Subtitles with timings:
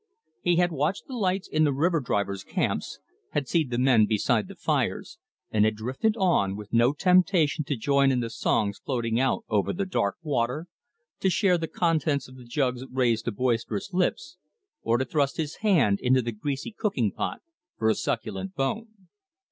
[0.41, 2.97] He had watched the lights in the river drivers' camps,
[3.33, 5.19] had seen the men beside the fires,
[5.51, 9.71] and had drifted on, with no temptation to join in the songs floating out over
[9.71, 10.65] the dark water,
[11.19, 14.37] to share the contents of the jugs raised to boisterous lips,
[14.81, 17.43] or to thrust his hand into the greasy cooking pot
[17.77, 18.87] for a succulent bone.